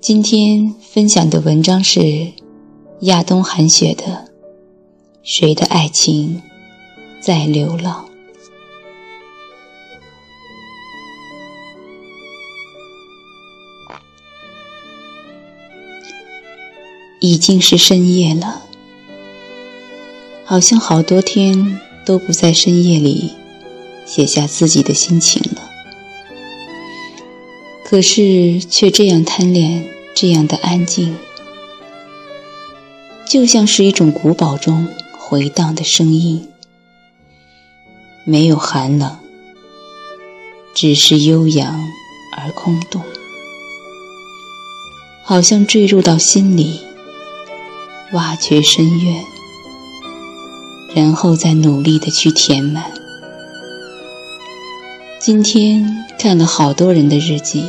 [0.00, 2.32] 今天分享的文章是
[3.00, 4.04] 亚东寒雪的
[5.22, 6.40] 《谁的爱情
[7.20, 8.06] 在流浪》。
[17.20, 18.62] 已经是深夜了，
[20.46, 23.32] 好像好多天都不在深夜里
[24.06, 25.59] 写下自己的心情了。
[27.90, 31.16] 可是却这样贪恋，这样的安静，
[33.26, 34.86] 就像是一种古堡中
[35.18, 36.46] 回荡的声音，
[38.22, 39.18] 没有寒冷，
[40.72, 41.80] 只是悠扬
[42.38, 43.02] 而空洞，
[45.24, 46.78] 好像坠入到心里，
[48.12, 49.24] 挖掘深渊，
[50.94, 52.92] 然后再努力的去填满。
[55.18, 57.64] 今天看了好多人的日记。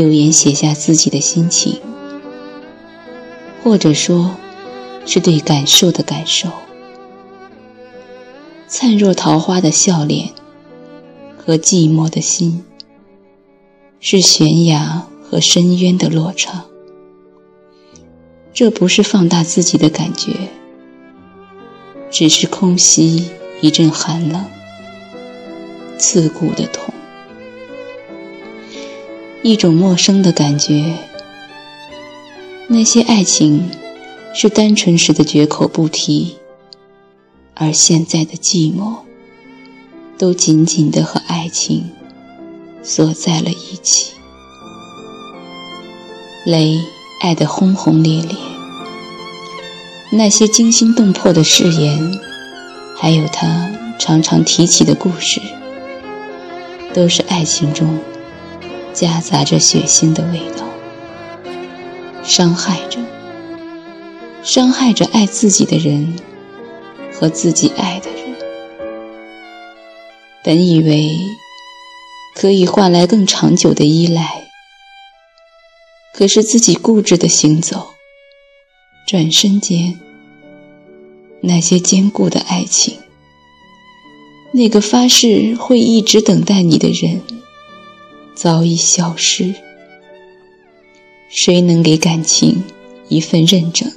[0.00, 1.78] 留言写下自己的心情，
[3.62, 4.34] 或者说，
[5.04, 6.48] 是对感受的感受。
[8.66, 10.30] 灿若桃花的笑脸
[11.36, 12.64] 和寂寞的心，
[14.00, 16.64] 是悬崖和深渊的落差。
[18.54, 20.32] 这不是放大自己的感觉，
[22.10, 23.28] 只是空袭
[23.60, 24.42] 一阵寒冷，
[25.98, 26.94] 刺骨的痛。
[29.42, 30.94] 一种陌生的感觉。
[32.68, 33.70] 那些爱情
[34.34, 36.36] 是单纯时的绝口不提，
[37.54, 38.98] 而现在的寂寞，
[40.18, 41.90] 都紧紧的和爱情
[42.82, 44.12] 锁在了一起。
[46.44, 46.78] 雷
[47.22, 48.36] 爱得轰轰烈烈，
[50.12, 52.18] 那些惊心动魄的誓言，
[52.96, 55.40] 还有他常常提起的故事，
[56.94, 57.98] 都是爱情中。
[58.92, 60.68] 夹杂着血腥的味道，
[62.22, 62.98] 伤害着，
[64.42, 66.18] 伤害着爱自己的人
[67.12, 68.20] 和自己爱的人。
[70.42, 71.16] 本以为
[72.34, 74.48] 可以换来更长久的依赖，
[76.12, 77.94] 可是自己固执的行走，
[79.06, 79.98] 转身间，
[81.42, 82.98] 那些坚固的爱情，
[84.52, 87.20] 那个发誓会一直等待你的人。
[88.42, 89.54] 早已消失。
[91.28, 92.64] 谁能给感情
[93.10, 93.92] 一份认证？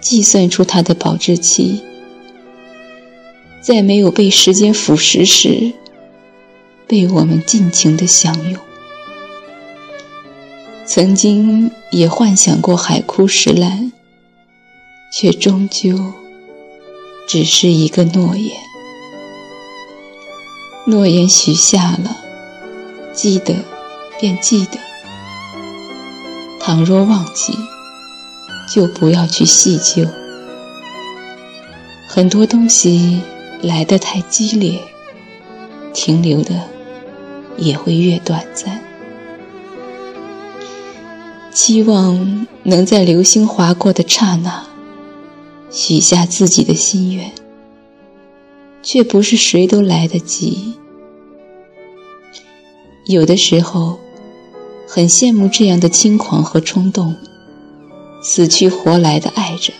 [0.00, 1.82] 计算出它的保质期，
[3.60, 5.74] 在没有被时间腐蚀时，
[6.86, 8.58] 被我们尽情的享用。
[10.86, 13.92] 曾经也幻想过海枯石烂，
[15.12, 16.14] 却终究
[17.28, 18.56] 只是一个诺言。
[20.86, 22.24] 诺言许下了。
[23.20, 23.52] 记得，
[24.20, 24.78] 便记得。
[26.60, 27.52] 倘若忘记，
[28.72, 30.08] 就不要去细究。
[32.06, 33.20] 很多东西
[33.60, 34.80] 来得太激烈，
[35.92, 36.62] 停留的
[37.56, 38.80] 也会越短暂。
[41.52, 44.64] 期望能在流星划过的刹那，
[45.72, 47.32] 许下自己的心愿，
[48.80, 50.77] 却不是谁都来得及。
[53.08, 53.98] 有的时候，
[54.86, 57.16] 很羡慕这样的轻狂和冲动，
[58.22, 59.72] 死去活来的爱着。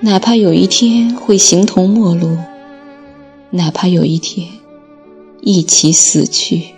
[0.00, 2.36] 哪怕有一天会形同陌路，
[3.50, 4.48] 哪怕有一天
[5.42, 6.74] 一起死去，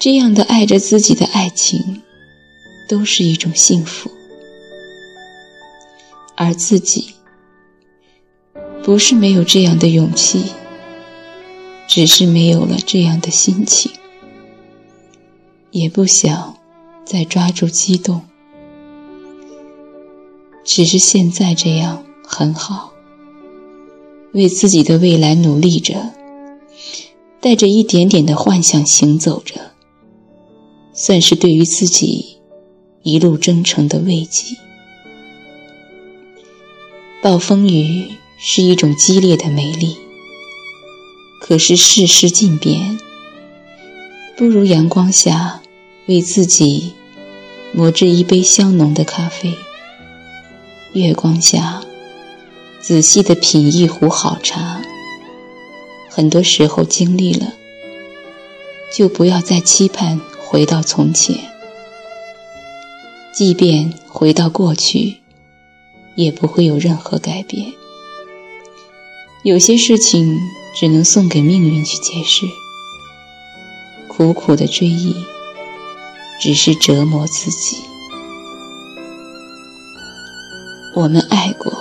[0.00, 2.02] 这样的爱着自己的爱情，
[2.88, 4.10] 都是一种幸福。
[6.34, 7.14] 而自己，
[8.82, 10.46] 不是没有这样的勇气。
[11.96, 13.90] 只是没有了这样的心情，
[15.70, 16.58] 也不想
[17.06, 18.20] 再抓住激动。
[20.62, 22.92] 只是现在这样很好，
[24.32, 26.12] 为自己的未来努力着，
[27.40, 29.54] 带着一点点的幻想行走着，
[30.92, 32.36] 算是对于自己
[33.04, 34.54] 一路征程的慰藉。
[37.22, 39.96] 暴风雨是一种激烈的美丽。
[41.48, 42.98] 可是世事尽变，
[44.36, 45.62] 不如阳光下
[46.06, 46.92] 为自己
[47.72, 49.54] 磨制一杯香浓的咖啡。
[50.92, 51.84] 月光下
[52.80, 54.82] 仔细的品一壶好茶。
[56.10, 57.52] 很多时候经历了，
[58.92, 61.38] 就不要再期盼回到从前。
[63.32, 65.18] 即便回到过去，
[66.16, 67.72] 也不会有任何改变。
[69.44, 70.36] 有些事情。
[70.78, 72.46] 只能送给命运去解释。
[74.08, 75.16] 苦苦的追忆，
[76.40, 77.78] 只是折磨自己。
[80.94, 81.72] 我们爱过，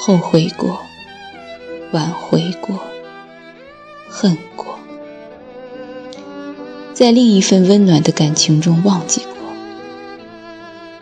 [0.00, 0.80] 后悔过，
[1.92, 2.78] 挽回过，
[4.08, 4.78] 恨过，
[6.94, 9.36] 在另一份温暖的感情中忘记过，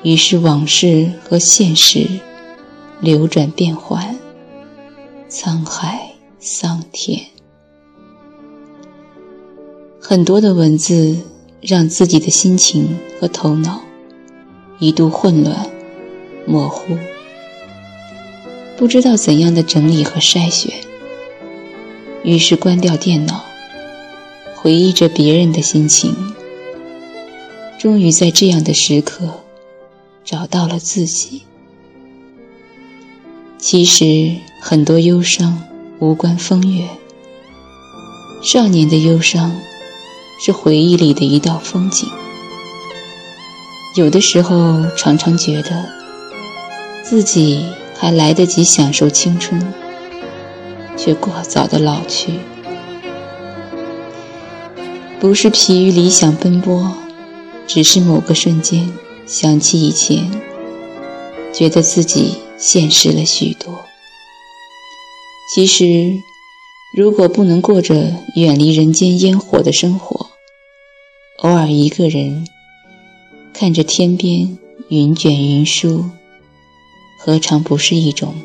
[0.02, 2.08] 于是往事和现实
[3.00, 4.16] 流转变幻，
[5.28, 6.09] 沧海
[6.42, 7.26] 桑田。
[10.00, 11.18] 很多的文字
[11.60, 13.82] 让自己的心情和头脑
[14.78, 15.68] 一度混乱、
[16.46, 16.96] 模糊，
[18.78, 20.72] 不知道怎样的整理和筛选。
[22.24, 23.44] 于是关掉电脑，
[24.56, 26.16] 回忆着别人的心情。
[27.78, 29.40] 终于在这样的时刻，
[30.24, 31.42] 找到了自己。
[33.58, 35.62] 其实很多忧伤
[36.00, 36.88] 无关风月，
[38.42, 39.54] 少年的忧伤。
[40.42, 42.08] 是回忆里的一道风景。
[43.94, 45.86] 有的时候，常常觉得
[47.02, 47.62] 自己
[47.98, 49.60] 还来得及享受青春，
[50.96, 52.38] 却过早的老去。
[55.20, 56.90] 不是疲于理想奔波，
[57.66, 58.90] 只是某个瞬间
[59.26, 60.30] 想起以前，
[61.52, 63.89] 觉得自己现实了许多。
[65.52, 66.22] 其实，
[66.96, 70.30] 如果不能过着远离人间烟火的生活，
[71.38, 72.46] 偶尔一个人
[73.52, 74.56] 看着天边
[74.88, 76.04] 云卷云舒，
[77.18, 78.36] 何尝不是一种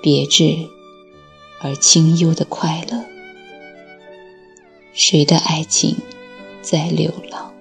[0.00, 0.56] 别致
[1.60, 3.04] 而清幽的快乐？
[4.94, 5.98] 谁的爱情
[6.62, 7.52] 在流浪？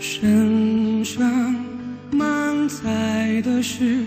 [0.00, 1.54] 身上
[2.10, 4.04] 满载的是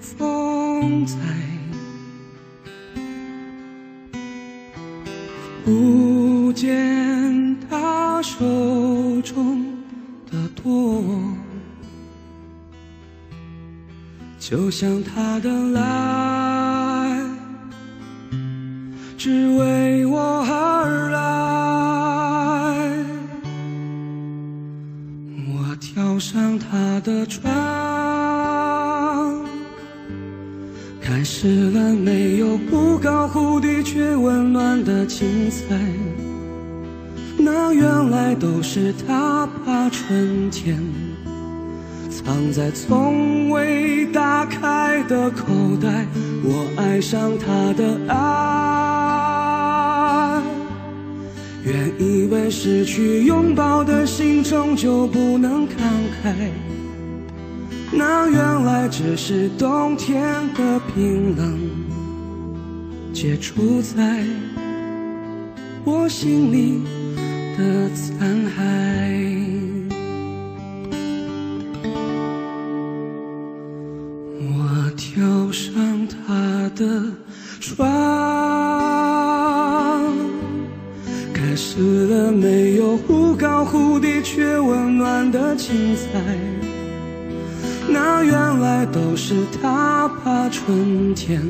[0.00, 1.16] 风采，
[5.64, 8.38] 不见他手
[9.22, 9.64] 中
[10.30, 11.02] 的舵，
[14.38, 17.20] 就像他的来，
[19.16, 19.69] 只为
[27.00, 27.52] 的船，
[31.00, 35.76] 开始了没有不高忽低却温暖的精彩。
[37.38, 40.78] 那原来都是他把春天
[42.10, 45.46] 藏在从未打开的口
[45.82, 46.06] 袋。
[46.42, 48.20] 我爱上他的爱。
[51.62, 55.70] 原以为失去拥抱的心终究不能慷
[56.22, 56.50] 慨，
[57.92, 60.22] 那原来只是冬天
[60.54, 61.58] 的冰冷，
[63.12, 64.24] 结出在
[65.84, 66.82] 我心里
[67.58, 68.60] 的残骸。
[74.38, 77.02] 我跳上他的
[77.60, 77.86] 床，
[81.34, 86.20] 开始了没有忽高忽低却温暖的精彩，
[87.92, 91.42] 那原来都是他把春天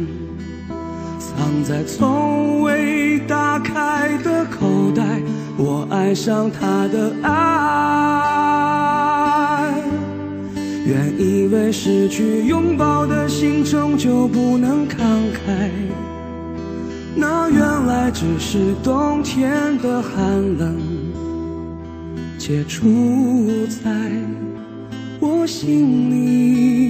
[1.19, 5.21] 藏在从未打开的口袋。
[5.57, 7.31] 我爱上他的爱，
[10.87, 14.97] 原以为失去拥抱的心终究不能慷
[15.35, 15.69] 慨。
[17.15, 20.79] 那原来只是冬天的寒冷，
[22.39, 24.11] 结出在
[25.41, 26.90] 我心里。